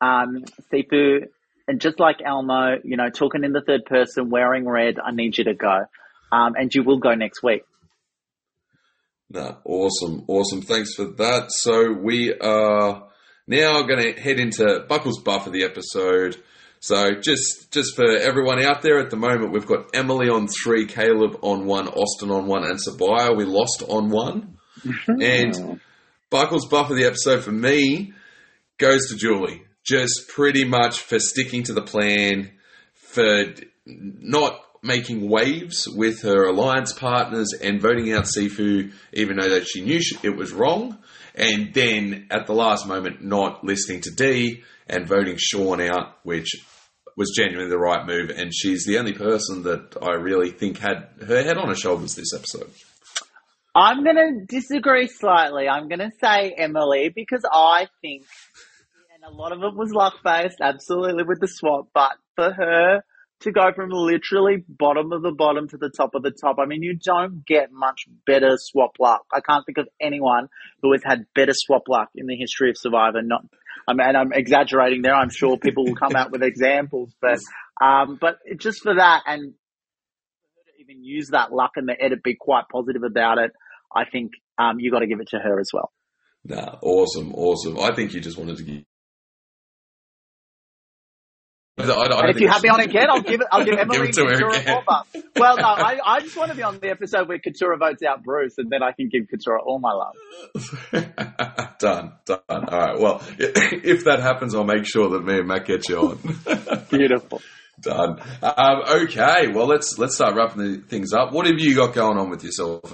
[0.00, 1.28] Um, Sifu,
[1.68, 4.96] and just like Elmo, you know, talking in the third person, wearing red.
[4.98, 5.84] I need you to go,
[6.32, 7.62] um, and you will go next week.
[9.32, 10.62] No, awesome, awesome.
[10.62, 11.52] Thanks for that.
[11.52, 13.08] So we are
[13.46, 16.36] now going to head into Buckles Buff of the episode.
[16.80, 20.86] So just just for everyone out there at the moment, we've got Emily on three,
[20.86, 24.56] Kaleb on one, Austin on one, and Sabiyah we lost on one.
[25.06, 25.80] and
[26.30, 28.14] Buckles Buff of the episode for me
[28.78, 29.62] goes to Julie.
[29.84, 32.50] Just pretty much for sticking to the plan,
[32.94, 33.54] for
[33.84, 39.82] not making waves with her alliance partners and voting out Sifu, even though that she
[39.82, 40.98] knew it was wrong,
[41.34, 46.50] and then at the last moment not listening to Dee and voting Sean out, which
[47.16, 48.30] was genuinely the right move.
[48.30, 52.14] And she's the only person that I really think had her head on her shoulders
[52.14, 52.70] this episode.
[53.74, 55.68] I'm going to disagree slightly.
[55.68, 58.24] I'm going to say Emily because I think,
[59.22, 63.02] and a lot of it was luck based, absolutely with the swap, but for her
[63.40, 66.66] to go from literally bottom of the bottom to the top of the top, I
[66.66, 69.22] mean, you don't get much better swap luck.
[69.32, 70.48] I can't think of anyone
[70.82, 73.22] who has had better swap luck in the history of Survivor.
[73.22, 73.42] Not,
[73.88, 75.14] I mean, I'm exaggerating there.
[75.14, 77.40] I'm sure people will come out with examples, but,
[77.80, 79.54] um, but just for that and
[80.80, 83.52] even use that luck in the edit, be quite positive about it.
[83.94, 85.90] I think um, you got to give it to her as well.
[86.44, 87.78] Nah, awesome, awesome.
[87.78, 88.84] I think you just wanted to give.
[91.88, 93.46] I, I and if you have me on again, I'll give it.
[93.50, 94.74] I'll give Emily Give it to her Katurah again.
[94.74, 94.82] all
[95.14, 98.02] my- Well, no, I, I just want to be on the episode where Katurah votes
[98.02, 100.16] out Bruce, and then I can give Katurah all my love.
[101.78, 102.38] done, done.
[102.48, 102.98] All right.
[102.98, 106.18] Well, if that happens, I'll make sure that me and Mac get you on.
[106.90, 107.40] Beautiful.
[107.80, 108.20] done.
[108.42, 109.48] Um, okay.
[109.48, 111.32] Well, let's let's start wrapping the things up.
[111.32, 112.92] What have you got going on with yourself?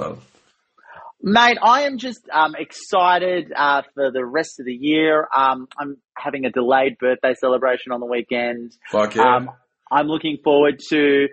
[1.29, 5.27] Mate, I am just um, excited uh, for the rest of the year.
[5.35, 8.77] Um, I'm having a delayed birthday celebration on the weekend.
[8.93, 9.35] Fuck yeah.
[9.35, 9.51] Um,
[9.91, 11.27] I'm looking forward to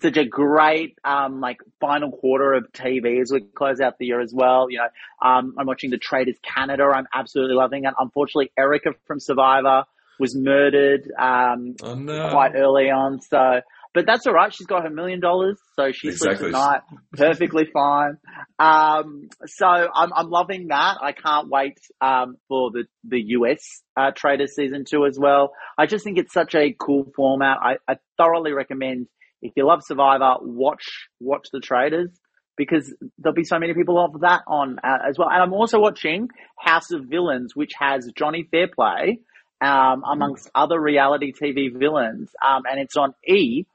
[0.00, 4.22] such a great um, like final quarter of TV as we close out the year
[4.22, 4.68] as well.
[4.70, 6.84] You know, um, I'm watching The Traitors Canada.
[6.84, 7.92] I'm absolutely loving it.
[7.98, 9.84] Unfortunately, Erika from Survivor
[10.18, 12.30] was murdered um, oh no.
[12.30, 13.20] quite early on.
[13.20, 13.60] So,
[13.94, 14.52] but that's all right.
[14.52, 16.36] She's got her million dollars, so she Exactly.
[16.36, 16.80] sleeps at night
[17.12, 18.18] perfectly fine.
[18.58, 20.96] Um, so I'm I'm loving that.
[21.00, 25.52] I can't wait um, for the the US uh, Traitors season two as well.
[25.78, 27.58] I just think it's such a cool format.
[27.62, 29.06] I, I thoroughly recommend
[29.40, 32.10] if you love Survivor, watch watch the Traitors
[32.56, 35.28] because there'll be so many people of that on uh, as well.
[35.30, 36.28] And I'm also watching
[36.58, 39.18] House of Villains, which has Johnny Fairplay
[39.60, 43.66] um, amongst other reality TV villains, um, and it's on E.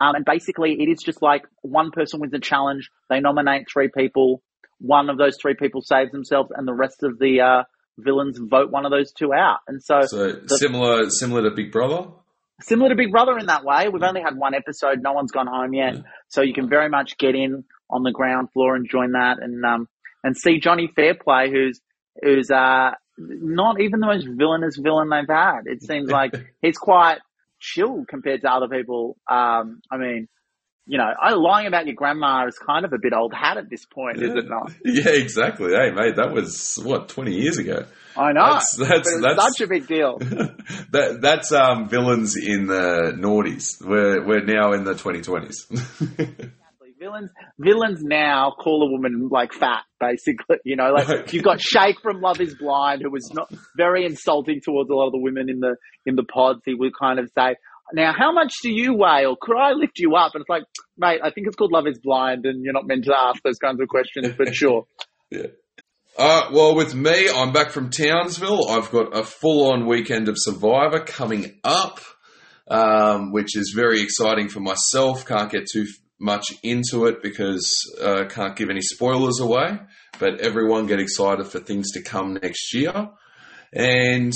[0.00, 2.88] Um, and basically, it is just like one person wins a challenge.
[3.10, 4.42] They nominate three people.
[4.80, 7.62] One of those three people saves themselves, and the rest of the uh,
[7.98, 9.58] villains vote one of those two out.
[9.66, 12.08] And so, So similar, similar to Big Brother.
[12.60, 13.88] similar to Big Brother in that way.
[13.88, 15.00] We've only had one episode.
[15.02, 16.02] No one's gone home yet, Yeah.
[16.28, 19.64] so you can very much get in on the ground floor and join that, and
[19.64, 19.88] um,
[20.22, 21.80] and see Johnny Fairplay, who's
[22.22, 22.90] who's uh
[23.20, 25.62] not even the most villainous villain they've had.
[25.66, 26.32] It seems like
[26.62, 27.18] he's quite
[27.58, 29.16] chill compared to other people.
[29.28, 30.28] Um, I mean.
[30.90, 33.68] You know, I, lying about your grandma is kind of a bit old hat at
[33.68, 34.72] this point, is it not?
[34.86, 35.72] Yeah, exactly.
[35.74, 37.84] Hey, mate, that was what twenty years ago.
[38.16, 38.40] I know.
[38.40, 40.16] That's- that's- that's- such a big deal.
[40.92, 43.84] that that's um, villains in the noughties.
[43.86, 45.66] We're we're now in the twenty twenties.
[46.98, 50.56] Villains, villains now call a woman like fat, basically.
[50.64, 51.32] You know, like Right.
[51.32, 55.06] you've got Shake from Love Is Blind, who was not very insulting towards a lot
[55.06, 55.76] of the women in the
[56.06, 56.60] in the pods.
[56.64, 57.54] He would kind of say,
[57.92, 60.64] "Now, how much do you weigh, or could I lift you up?" And it's like,
[60.96, 63.58] mate, I think it's called Love Is Blind, and you're not meant to ask those
[63.58, 64.34] kinds of questions.
[64.36, 64.86] But sure,
[65.30, 65.46] yeah.
[66.18, 68.68] Uh, well, with me, I'm back from Townsville.
[68.70, 72.00] I've got a full-on weekend of Survivor coming up,
[72.68, 75.24] um, which is very exciting for myself.
[75.24, 75.86] Can't get too
[76.18, 77.70] much into it because
[78.02, 79.78] uh, can't give any spoilers away.
[80.18, 83.10] But everyone get excited for things to come next year,
[83.72, 84.32] and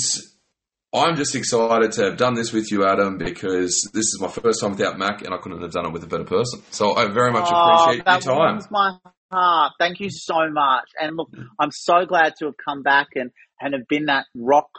[0.93, 4.61] I'm just excited to have done this with you, Adam, because this is my first
[4.61, 6.61] time without Mac, and I couldn't have done it with a better person.
[6.71, 8.61] So I very much appreciate Oh, that your time.
[8.69, 8.97] my
[9.31, 9.73] heart.
[9.79, 10.85] Thank you so much.
[11.01, 14.69] And look, I'm so glad to have come back and, and have been that rock,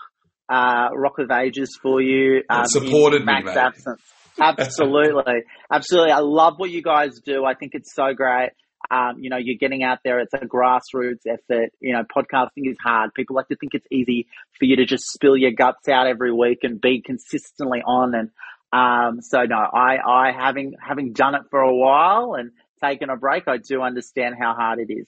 [0.49, 2.43] uh, rock of ages for you.
[2.49, 3.57] Um, supported in me, Mac's mate.
[3.57, 4.01] absence.
[4.41, 5.43] Absolutely.
[5.71, 6.13] Absolutely.
[6.13, 7.45] I love what you guys do.
[7.45, 8.51] I think it's so great.
[8.91, 10.21] Um, you know, you're getting out there.
[10.21, 11.71] It's a grassroots effort.
[11.81, 13.15] You know, podcasting is hard.
[13.15, 14.27] People like to think it's easy
[14.59, 18.15] for you to just spill your guts out every week and be consistently on.
[18.15, 18.31] And,
[18.73, 22.51] um, so no, I, I having, having done it for a while and
[22.83, 25.07] taken a break, I do understand how hard it is.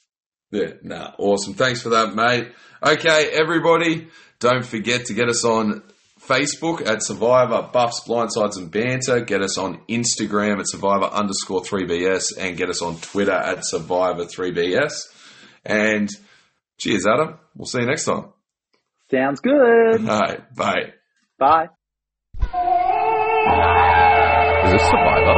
[0.51, 1.55] Yeah, nah, awesome.
[1.55, 2.53] Thanks for that, mate.
[2.83, 4.09] Okay, everybody,
[4.39, 5.83] don't forget to get us on
[6.27, 9.21] Facebook at Survivor Buffs, Blindsides, and Banter.
[9.21, 14.25] Get us on Instagram at Survivor underscore 3BS and get us on Twitter at Survivor
[14.25, 14.93] 3BS.
[15.65, 16.09] And
[16.79, 17.39] cheers, Adam.
[17.55, 18.27] We'll see you next time.
[19.11, 20.01] Sounds good.
[20.09, 20.93] All right, bye.
[21.39, 21.69] Bye.
[24.65, 25.37] Is this Survivor?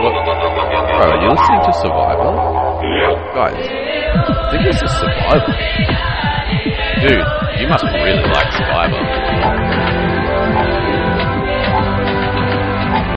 [0.00, 0.14] What?
[0.14, 2.30] Bro, are you listening to Survivor?
[3.34, 5.52] Guys, I think this is Survivor.
[7.02, 7.26] Dude,
[7.60, 9.87] you must really like Survivor.